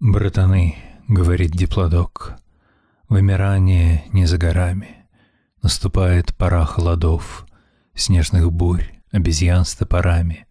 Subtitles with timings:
[0.00, 0.78] «Братаны»,—
[1.08, 2.38] говорит диплодок,—
[3.10, 5.06] «вымирание не за горами.
[5.62, 7.46] Наступает пора холодов,
[7.94, 10.46] снежных бурь, обезьян с топорами,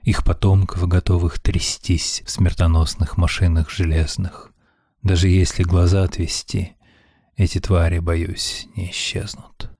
[0.00, 4.52] их потомков, готовых трястись в смертоносных машинах железных.
[5.02, 6.72] Даже если глаза отвести,
[7.36, 9.70] эти твари, боюсь, не исчезнут».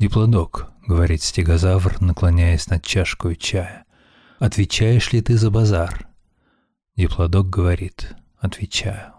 [0.00, 3.84] «Диплодок»,— говорит стегозавр, наклоняясь над чашкой чая,—
[4.40, 6.08] «отвечаешь ли ты за базар?»
[6.96, 9.14] Диплодок говорит— Отвечаю.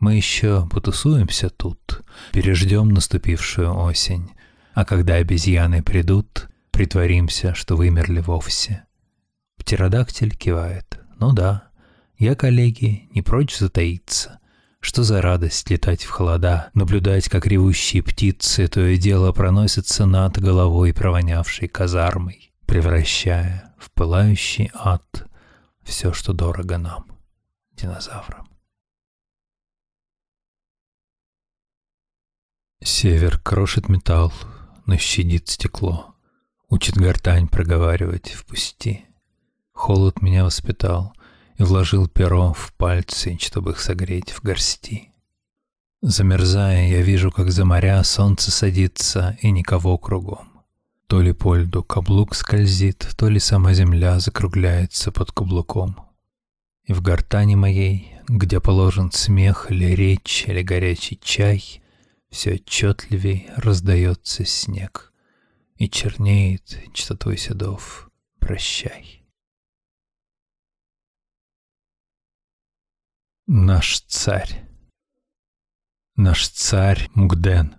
[0.00, 2.02] Мы еще потусуемся тут,
[2.32, 4.32] переждем наступившую осень,
[4.74, 8.86] а когда обезьяны придут, притворимся, что вымерли вовсе.
[9.56, 10.98] Птеродактиль кивает.
[11.20, 11.68] Ну да,
[12.18, 14.40] я, коллеги, не прочь затаиться.
[14.80, 20.40] Что за радость летать в холода, наблюдать, как ревущие птицы то и дело проносятся над
[20.40, 25.28] головой провонявшей казармой, превращая в пылающий ад
[25.84, 27.10] все, что дорого нам
[27.80, 28.49] динозаврам.
[32.82, 34.32] Север крошит металл,
[34.86, 36.14] но щадит стекло.
[36.70, 39.04] Учит гортань проговаривать «впусти».
[39.72, 41.12] Холод меня воспитал
[41.58, 45.12] и вложил перо в пальцы, чтобы их согреть в горсти.
[46.00, 50.48] Замерзая, я вижу, как за моря солнце садится и никого кругом.
[51.06, 55.96] То ли по льду каблук скользит, то ли сама земля закругляется под каблуком.
[56.84, 61.82] И в гортани моей, где положен смех или речь, или горячий чай,
[62.30, 65.12] все отчетливей раздается снег,
[65.76, 68.10] и чернеет частотой седов.
[68.38, 69.20] «Прощай».
[73.46, 74.64] Наш царь.
[76.16, 77.76] Наш царь Мугден,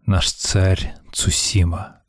[0.00, 2.02] наш царь Цусима,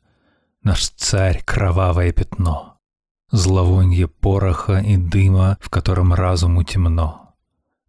[0.62, 2.78] наш царь Кровавое пятно—
[3.30, 7.34] зловонье пороха и дыма, в котором разуму темно.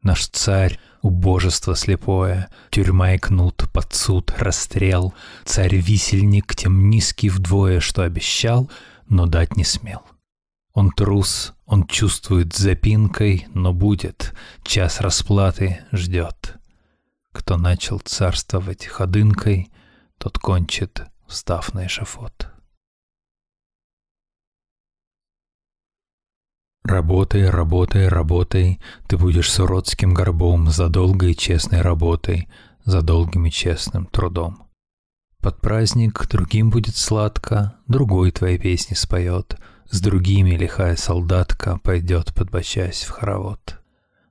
[0.02, 3.94] Наш царь— убожество слепое, тюрьма и кнут, под
[4.38, 5.14] расстрел,
[5.46, 8.70] царь-висельник тем низкий вдвое, что обещал,
[9.08, 10.04] но дать не смел.
[10.74, 14.34] Он трус, он чувствует запинкой, но будет,
[14.64, 16.56] час расплаты ждет.
[17.32, 19.72] Кто начал царствовать ходынкой,
[20.18, 22.52] тот кончит, встав на эшафот.
[26.84, 29.60] Работай, работай, работай, ты будешь с
[30.14, 32.48] горбом за долгой и честной работой,
[32.86, 34.64] за долгим и честным трудом.
[35.42, 39.58] Под праздник другим будет сладко, другой твои песни споет,
[39.90, 43.80] с другими лихая солдатка пойдет, подбочась в хоровод.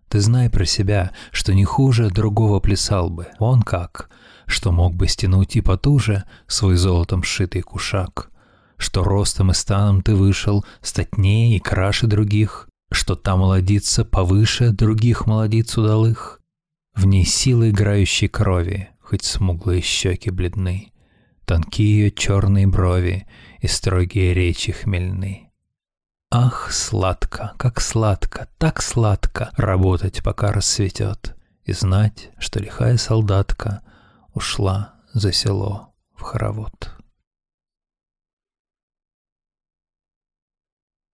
[0.09, 4.09] Ты знай про себя, что не хуже другого плясал бы, он как,
[4.47, 8.31] что мог бы стянуть и потуже свой золотом сшитый кушак—
[8.79, 15.27] что ростом и станом ты вышел статнее и краше других, что та молодица повыше других
[15.27, 16.41] молодиц удалых.
[16.95, 20.93] В ней силы играющей крови, хоть смуглые щеки бледны,
[21.45, 23.27] тонкие ее черные брови
[23.61, 25.51] и строгие речи хмельны.
[26.31, 33.81] Ах, сладко, как сладко, так сладко работать, пока рассветет, и знать, что лихая солдатка
[34.35, 36.98] ушла за село в хоровод.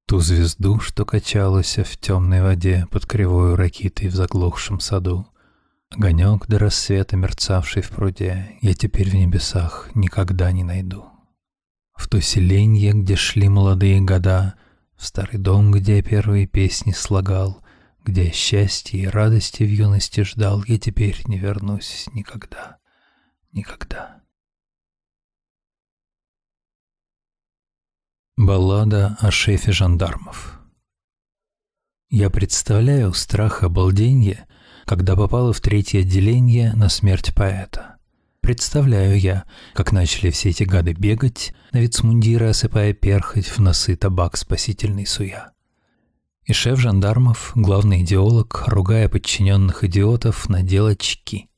[0.06, 5.26] Ту звезду, что качалась в темной воде под кривою ракитой в заглохшем саду.
[5.90, 11.06] Огонек до рассвета, мерцавший в пруде, я теперь в небесах никогда не найду.
[11.94, 14.56] В то селенье, где шли молодые года,
[14.96, 17.62] в старый дом, где я первые песни слагал,
[18.04, 22.76] где я счастья и радости в юности ждал, я теперь не вернусь никогда,
[23.52, 24.13] никогда.
[28.36, 30.58] Баллада о шефе жандармов
[32.10, 34.48] Я представляю страх и обалденье,
[34.86, 37.94] когда попала в третье отделение на смерть поэта.
[38.40, 44.36] Представляю я, как начали все эти гады бегать, на вицмундиры осыпая перхоть в носы табак
[44.36, 45.52] спасительный суя.
[46.42, 51.50] И шеф жандармов, главный идеолог, ругая подчиненных идиотов, надел очки.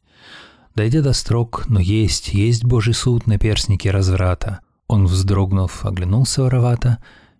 [0.74, 6.98] Дойдя до строк, но есть, есть божий суд на перстнике разврата, он, вздрогнув, оглянулся воровато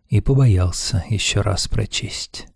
[0.09, 2.47] и побоялся еще раз прочесть.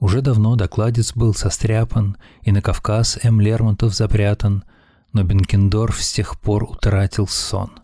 [0.00, 3.40] Уже давно докладец был состряпан и на Кавказ М.
[3.40, 4.64] Лермонтов запрятан,
[5.12, 7.80] но Бенкендорф с тех пор утратил сон.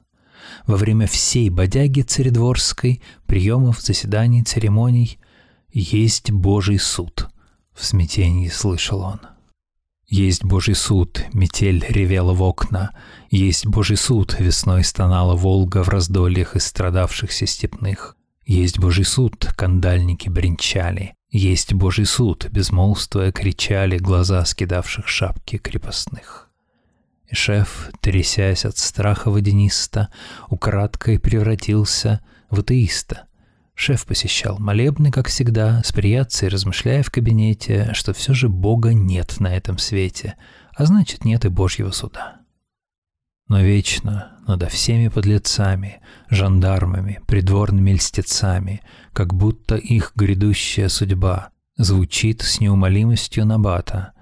[0.67, 5.19] Во время всей бодяги царедворской, приемов, заседаний, церемоний
[5.73, 7.29] есть Божий суд,
[7.73, 9.21] в смятении слышал он.
[10.17, 12.93] Есть Божий суд, метель ревела в окна,
[13.31, 18.17] Есть Божий суд, весной стонала Волга в раздольях из страдавшихся степных.
[18.47, 26.49] Есть Божий суд, кандальники бренчали, Есть Божий суд, безмолвствуя, кричали глаза скидавших шапки крепостных.
[27.27, 30.11] И шеф, трясясь от страха водяниста,
[30.49, 32.21] украдкой превратился
[32.51, 33.27] в атеиста.
[33.75, 39.41] Шеф посещал молебны, как всегда, с приятцей размышляя в кабинете, что все же Бога нет
[39.41, 40.37] на этом свете,
[40.77, 42.41] а значит, нет и Божьего суда.
[43.49, 46.01] Но вечно надо всеми подлецами,
[46.31, 48.81] жандармами, придворными льстецами,
[49.13, 54.13] как будто их грядущая судьба звучит с неумолимостью набата.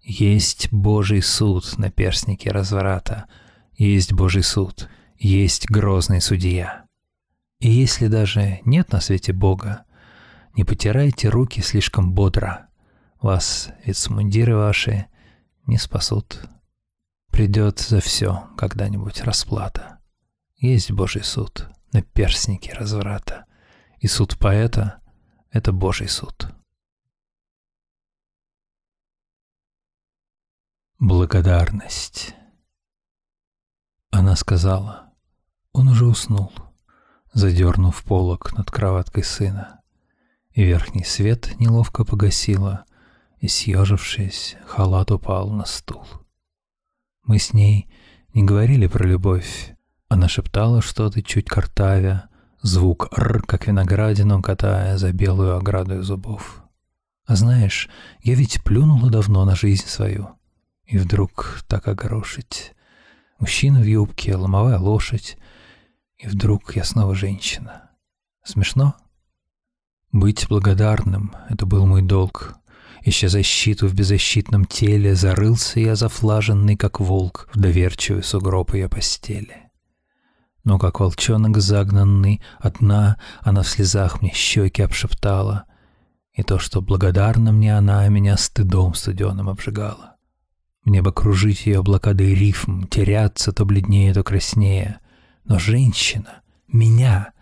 [0.00, 3.26] Есть Божий суд на перстнике разврата,
[3.76, 4.88] есть Божий суд,
[5.18, 6.81] есть грозный судья.
[7.62, 9.84] И если даже нет на свете Бога,
[10.56, 12.68] не потирайте руки слишком бодро,
[13.20, 15.06] вас вицмундиры ваши
[15.68, 16.40] не спасут.
[17.30, 20.00] Придет за все когда-нибудь расплата.
[20.56, 23.46] Есть Божий суд на перстнике разврата,
[24.00, 25.00] и суд поэта—
[25.52, 26.48] это Божий суд.
[30.98, 32.34] Благодарность.
[34.10, 35.12] Она сказала,
[35.72, 36.52] он уже уснул,
[37.32, 39.80] задернув полок над кроваткой сына,
[40.52, 42.84] и верхний свет неловко погасила,
[43.40, 46.04] и, съежившись, халат упал на стул.
[47.24, 47.88] Мы с ней
[48.34, 49.74] не говорили про любовь.
[50.08, 52.28] Она шептала что-то чуть картавя,
[52.60, 56.62] звук «р», как виноградину катая за белую ограду зубов.
[57.24, 57.88] А знаешь,
[58.22, 60.30] я ведь плюнула давно на жизнь свою.
[60.84, 62.74] И вдруг так огорошить.
[63.38, 65.38] Мужчина в юбке, ломовая лошадь.
[66.22, 67.90] И вдруг я снова женщина.
[68.44, 68.94] Смешно?
[70.12, 72.54] Быть благодарным— это был мой долг.
[73.04, 79.70] Ища защиту в беззащитном теле, Зарылся я зафлаженный, как волк, В доверчивый сугроб ее постели.
[80.62, 85.64] Но как волчонок загнанный, одна Она в слезах мне щеки обшептала,
[86.34, 90.14] И то, что благодарна мне она, Меня стыдом студеным обжигала.
[90.84, 95.00] Мне бы кружить ее блокадой рифм, Теряться то бледнее, то краснее.
[95.44, 97.32] Но женщина меня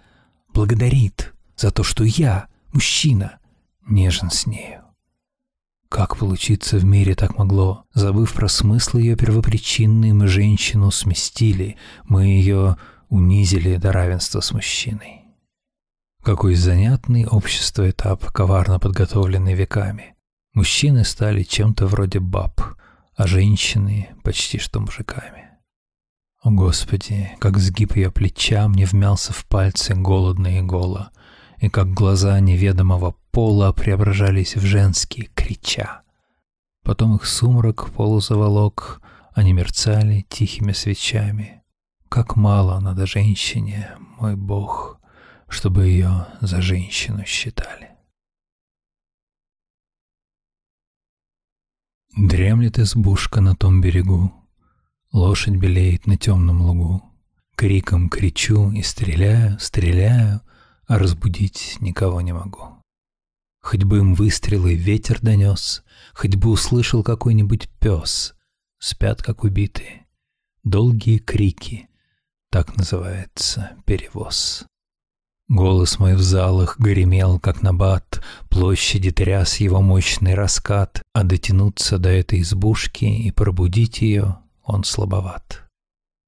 [0.53, 3.39] благодарит За то, что я, мужчина,
[3.87, 4.83] нежен с нею.
[5.91, 7.85] Как получиться в мире так могло?
[7.93, 12.77] Забыв про смысл ее первопричинный, мы женщину сместили, мы ее
[13.09, 15.25] унизили до равенства с мужчиной.
[16.23, 20.15] Какой занятный общество этап, коварно подготовленный веками.
[20.55, 22.61] Мужчины стали чем-то вроде баб,
[23.17, 25.50] а женщины почти что мужиками.
[26.43, 31.11] О, Господи, как сгиб ее плеча мне вмялся в пальцы голодно и голо,
[31.59, 36.01] и как глаза неведомого пола преображались в женские, крича.
[36.83, 39.03] Потом их сумрак полузаволок,
[39.35, 41.63] они мерцали тихими свечами.
[42.09, 44.99] Как мало надо женщине, мой Бог,
[45.47, 47.91] чтобы ее за женщину считали.
[52.17, 54.33] Дремлет избушка на том берегу,
[55.13, 57.03] Лошадь белеет на темном лугу.
[57.57, 60.41] Криком кричу и стреляю, стреляю,
[60.87, 62.77] А разбудить никого не могу.
[63.61, 65.83] Хоть бы им выстрелы ветер донес,
[66.15, 68.35] Хоть бы услышал какой-нибудь пес,
[68.79, 70.07] Спят, как убитые.
[70.63, 71.89] Долгие крики,
[72.51, 74.65] Так называется перевоз.
[75.49, 82.11] Голос мой в залах гремел, как набат, Площади тряс его мощный раскат, А дотянуться до
[82.11, 85.65] этой избушки И пробудить ее он слабоват.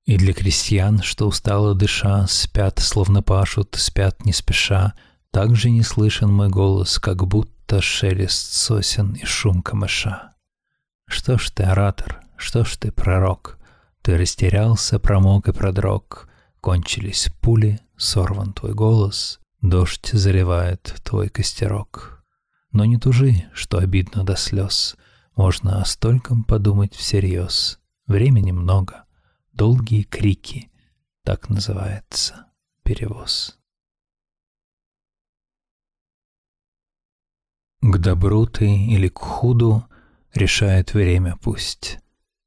[0.05, 4.95] И для крестьян, что устало дыша, Спят, словно пашут, спят не спеша,
[5.31, 10.35] также не слышен мой голос, как будто шелест сосен и шум камыша.
[11.09, 13.59] Что ж ты, оратор, что ж ты, пророк,
[14.03, 16.29] Ты растерялся, промок и продрог,
[16.61, 22.25] Кончились пули, сорван твой голос, Дождь заливает твой костерок.
[22.73, 24.97] Но не тужи, что обидно до слез,
[25.37, 27.79] Можно о стольком подумать всерьез.
[28.07, 29.05] Времени много,
[29.53, 30.71] долгие крики,
[31.25, 32.47] так называется
[32.83, 33.59] перевоз.
[37.81, 39.85] К добру ты или к худу
[40.35, 41.99] решает время пусть.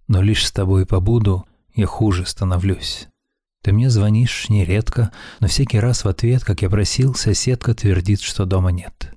[0.07, 3.07] Но лишь с тобой побуду, я хуже становлюсь.
[3.61, 8.45] Ты мне звонишь нередко, но всякий раз в ответ, как я просил, соседка твердит, что
[8.45, 9.14] дома нет.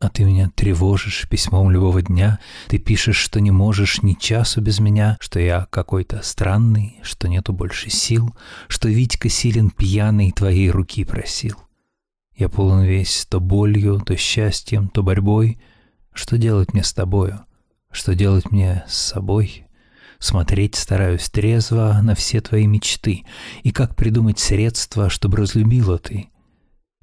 [0.00, 2.38] А ты меня тревожишь письмом любого дня,
[2.68, 7.52] ты пишешь, что не можешь ни часу без меня, что я какой-то странный, что нету
[7.52, 8.32] больше сил,
[8.68, 11.56] что Витька силен пьяный твоей руки просил.
[12.36, 15.58] Я полон весь то болью, то счастьем, то борьбой.
[16.12, 17.40] Что делать мне с тобою?
[17.90, 19.66] Что делать мне с собой?
[20.20, 23.24] Смотреть стараюсь трезво на все твои мечты.
[23.64, 26.28] И как придумать средства, чтобы разлюбила ты?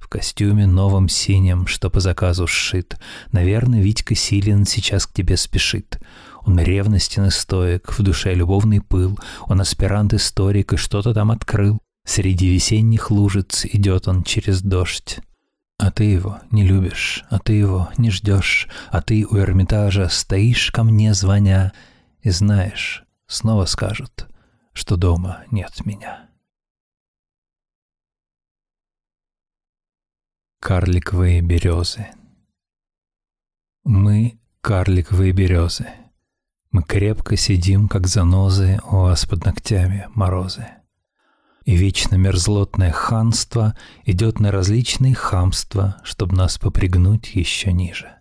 [0.06, 2.96] В костюме новом синем, что по заказу сшит.
[3.32, 6.00] Наверное, Витька Силин сейчас к тебе спешит.
[6.44, 9.18] Он ревностен и стоек, в душе любовный пыл.
[9.48, 11.80] Он аспирант-историк и что-то там открыл.
[12.06, 15.22] Среди весенних лужиц идет он через дождь.
[15.80, 20.70] А ты его не любишь, а ты его не ждешь, а ты у Эрмитажа стоишь
[20.70, 21.74] ко мне звоня,
[22.22, 24.28] и знаешь, снова скажут,
[24.72, 26.25] что дома нет меня.
[30.68, 32.08] Карликовые березы
[33.84, 35.86] Мы карликовые березы.
[36.72, 40.66] Мы крепко сидим, как занозы, у вас под ногтями морозы
[41.66, 48.16] и вечно мерзлотное ханство идет на различные хамства, чтобы нас попригнуть еще ниже.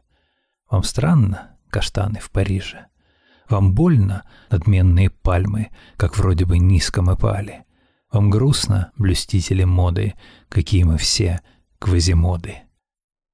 [0.71, 2.89] Вам странно, каштаны в Париже?
[3.49, 7.65] Вам больно, надменные пальмы, как вроде бы низко мы пали?
[8.13, 10.13] Вам грустно, блюстители моды,
[10.51, 11.41] какие мы все
[11.79, 12.63] квазимоды?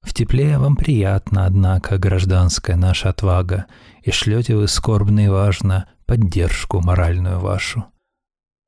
[0.03, 3.67] В тепле вам приятно, однако, гражданская наша отвага,
[4.03, 7.85] и шлете вы скорбно и важно поддержку моральную вашу.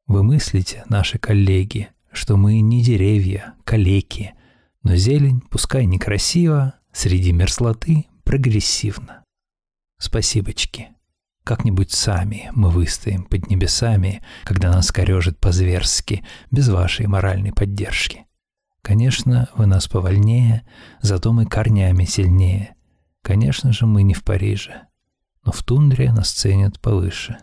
[0.07, 4.35] Вы мыслите, наши коллеги, что мы не деревья, калеки,
[4.83, 9.25] но зелень, пускай некрасиво, среди мерзлоты прогрессивно.
[9.99, 10.89] Спасибочки.
[11.45, 18.27] Как-нибудь сами мы выстоим под небесами, когда нас корежит по-зверски, без вашей моральной поддержки.
[18.83, 20.67] Конечно, вы нас повольнее,
[21.01, 22.75] зато мы корнями сильнее.
[23.23, 24.89] Конечно же, мы не в Париже,
[25.45, 27.39] но в тундре нас ценят повыше.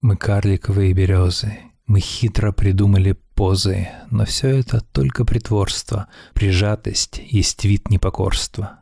[0.00, 7.90] Мы карликовые березы, мы хитро придумали позы, но все это только притворство, прижатость есть вид
[7.90, 8.80] непокорства.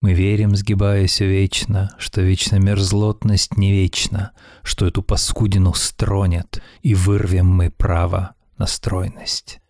[0.00, 4.32] Мы верим, сгибаясь вечно, что вечная мерзлотность не вечна,
[4.62, 9.61] что эту паскудину стронет, и вырвем мы право на стройность.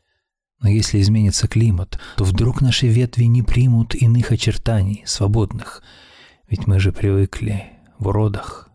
[0.63, 5.83] Но если изменится климат, то вдруг наши ветви не примут иных очертаний, свободных,
[6.49, 8.73] ведь мы же привыкли в уродах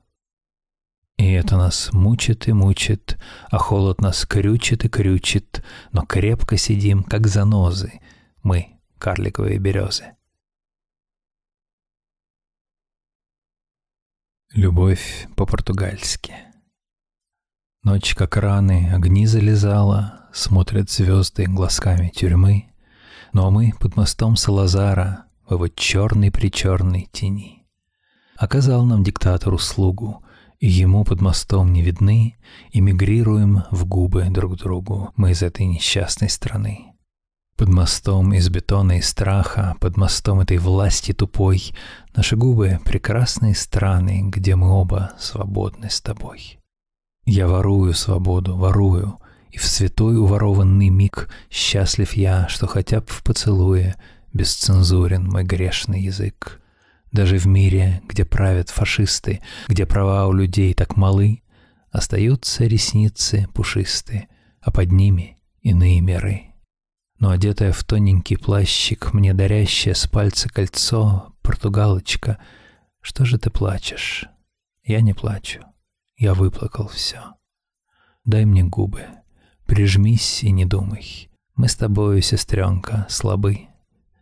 [1.18, 3.18] и это нас мучит и мучит,
[3.50, 8.00] а холод нас крючит и крючит, но крепко сидим, как занозы,
[8.44, 10.14] мы, карликовые березы.
[14.54, 16.36] Любовь по-португальски.
[17.84, 22.68] Ночь, как раны, огни залезала, Смотрят звезды глазками тюрьмы,
[23.34, 27.66] а мы под мостом Салазара В его черной-причерной тени.
[28.36, 30.24] Оказал нам диктатор услугу,
[30.60, 32.38] и ему под мостом не видны,
[32.72, 36.94] эмигрируем в губы друг другу мы из этой несчастной страны.
[37.56, 41.74] Под мостом из бетона и страха, под мостом этой власти тупой,
[42.16, 46.60] Наши губы— прекрасные страны, где мы оба свободны с тобой.
[47.26, 49.18] Я ворую свободу, ворую,
[49.52, 53.96] и в святой уворованный миг Счастлив я, что хотя бы в поцелуе
[54.34, 56.62] Бесцензурен мой грешный язык.
[57.12, 61.42] Даже в мире, где правят фашисты, где права у людей так малы,
[61.92, 64.28] остаются ресницы пушистые,
[64.62, 66.54] а под ними иные миры.
[67.20, 72.38] Но одетая в тоненький плащик, мне дарящее с пальца кольцо, португалочка,
[73.02, 74.26] что же ты плачешь?
[74.84, 75.62] Я не плачу,
[76.16, 77.34] я выплакал все.
[78.26, 79.06] Дай мне губы,
[79.68, 81.30] прижмись и не думай.
[81.56, 83.68] Мы с тобою, сестренка, слабы,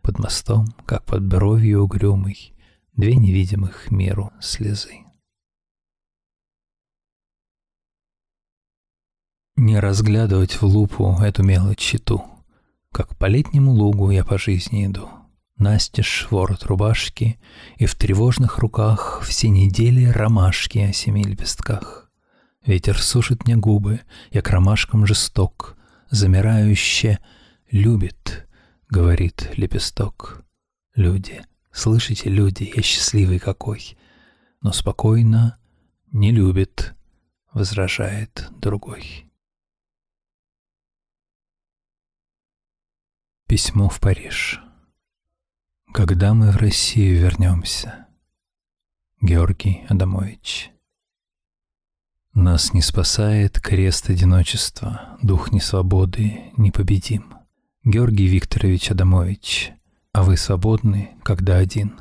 [0.02, 2.54] под мостом, как под бровью угрюмый,
[2.94, 5.06] две невидимых миру слезы.
[9.56, 12.22] Не разглядывать в лупу эту мелочь щиту,
[12.92, 15.08] Как по летнему лугу я по жизни иду.
[15.56, 17.38] Настежь ворот рубашки,
[17.76, 22.05] И в тревожных руках Все недели ромашки о семи лепестках.
[22.66, 25.76] Ветер сушит мне губы, я к ромашкам жесток,
[26.10, 27.18] Замирающе
[27.70, 28.46] любит,
[28.88, 30.44] говорит лепесток.
[30.94, 31.42] Люди—
[31.76, 33.98] Слышите, люди, я счастливый какой,
[34.62, 35.58] но спокойно
[36.10, 36.94] не любит,
[37.52, 39.30] возражает другой.
[43.46, 44.58] Письмо в Париж.
[45.92, 48.06] Когда мы в Россию вернемся?
[49.20, 50.70] Георгий Адамович.
[52.36, 57.32] Нас не спасает крест одиночества, дух несвободы непобедим.
[57.82, 59.72] Георгий Викторович Адамович,
[60.12, 61.98] а вы свободны, когда один.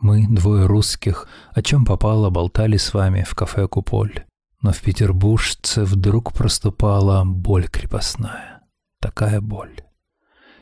[0.00, 4.24] Мы, двое русских, о чем попало, болтали с вами в кафе «Куполь».
[4.62, 8.62] Но в петербуржце вдруг проступала боль крепостная.
[9.00, 9.82] Такая боль.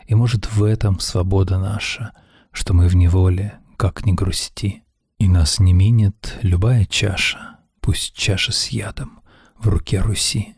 [0.09, 2.11] И может в этом свобода наша,
[2.51, 4.83] что мы в неволе, как ни грусти.
[5.19, 9.21] И нас не минет любая чаша, пусть чаша с ядом
[9.59, 10.55] в руке Руси.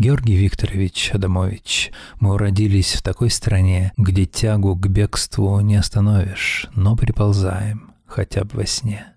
[0.00, 6.96] Георгий Викторович Адамович, мы уродились в такой стране, где тягу к бегству не остановишь, но
[6.96, 9.14] приползаем, хотя бы во сне.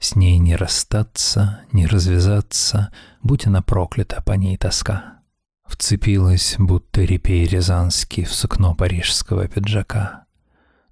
[0.00, 2.90] С ней не расстаться, не развязаться,
[3.22, 5.20] будь она проклята, по ней тоска.
[5.64, 10.24] Вцепилась, будто репей рязанский, в сукно парижского пиджака.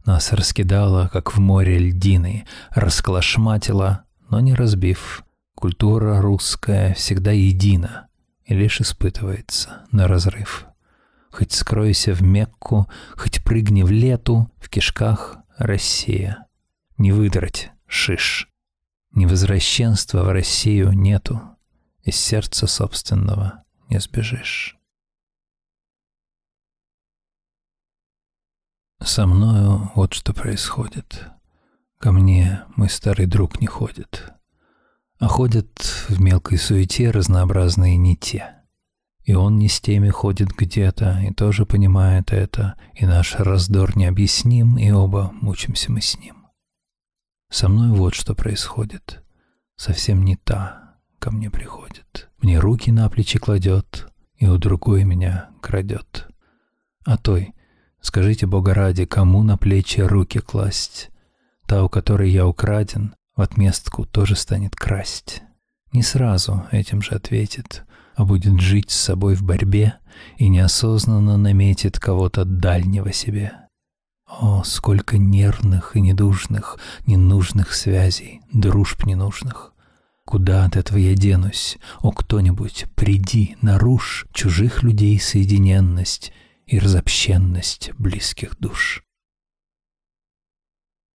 [0.04, 5.23] Нас раскидала, как в море льдины, расколошматила, но не разбив.
[5.54, 8.08] Культура русская всегда едина—
[8.44, 10.66] и лишь испытывается на разрыв.
[11.30, 16.46] Хоть скройся в Мекку, хоть прыгни в лету, в кишках Россия.
[16.96, 18.48] Не выдрать, шиш.
[19.12, 21.40] Невозвращенства в Россию нету,
[22.02, 24.76] из сердца собственного не сбежишь.
[29.02, 31.28] Со мною вот что происходит.
[31.98, 34.34] Ко мне мой старый друг не ходит
[35.18, 35.78] а ходят
[36.08, 38.62] в мелкой суете разнообразные не те.
[39.24, 44.76] И он не с теми ходит где-то, и тоже понимает это, и наш раздор необъясним,
[44.76, 46.46] и оба мучимся мы с ним.
[47.50, 49.22] Со мной вот что происходит.
[49.76, 52.28] Совсем не та ко мне приходит.
[52.38, 56.28] Мне руки на плечи кладет, и у другой меня крадет.
[57.04, 57.54] А той,
[58.00, 61.10] скажите, Бога ради, кому на плечи руки класть?
[61.66, 65.42] Та, у которой я украден, в отместку тоже станет красть.
[65.92, 69.94] Не сразу этим же ответит, а будет жить с собой в борьбе
[70.38, 73.52] и неосознанно наметит кого-то дальнего себе.
[74.26, 79.72] О, сколько нервных и недужных, ненужных связей, дружб ненужных.
[80.24, 81.78] Куда от этого я денусь?
[82.00, 86.32] О, кто-нибудь, приди, нарушь чужих людей соединенность
[86.66, 89.04] и разобщенность близких душ.